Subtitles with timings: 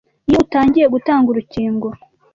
[0.29, 1.87] iyo utangiye gutanga urukingo